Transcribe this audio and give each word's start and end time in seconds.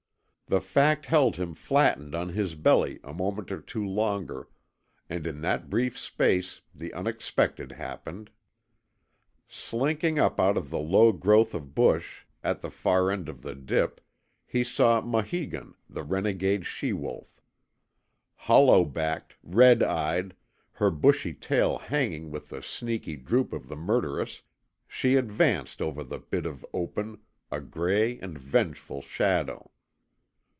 The 0.47 0.59
fact 0.59 1.05
held 1.05 1.37
him 1.37 1.53
flattened 1.55 2.13
on 2.13 2.27
his 2.27 2.55
belly 2.55 2.99
a 3.05 3.13
moment 3.13 3.53
or 3.53 3.61
two 3.61 3.87
longer, 3.87 4.49
and 5.09 5.25
in 5.25 5.39
that 5.39 5.69
brief 5.69 5.97
space 5.97 6.59
the 6.75 6.93
unexpected 6.93 7.71
happened. 7.71 8.31
Slinking 9.47 10.19
up 10.19 10.41
out 10.41 10.57
of 10.57 10.69
the 10.69 10.77
low 10.77 11.13
growth 11.13 11.53
of 11.53 11.73
bush 11.73 12.23
at 12.43 12.59
the 12.59 12.69
far 12.69 13.11
edge 13.11 13.29
of 13.29 13.43
the 13.43 13.55
dip 13.55 14.01
lie 14.53 14.61
saw 14.63 14.99
Maheegun, 14.99 15.73
the 15.89 16.03
renegade 16.03 16.65
she 16.65 16.91
wolf. 16.91 17.41
Hollow 18.35 18.83
backed, 18.83 19.37
red 19.41 19.81
eyed, 19.81 20.35
her 20.73 20.91
bushy 20.91 21.33
tail 21.33 21.77
hanging 21.77 22.29
with 22.29 22.49
the 22.49 22.61
sneaky 22.61 23.15
droop 23.15 23.53
of 23.53 23.69
the 23.69 23.77
murderess, 23.77 24.41
she 24.85 25.15
advanced 25.15 25.81
over 25.81 26.03
the 26.03 26.19
bit 26.19 26.45
of 26.45 26.65
open, 26.73 27.21
a 27.49 27.61
gray 27.61 28.19
and 28.19 28.37
vengeful 28.37 29.01
shadow. 29.01 29.71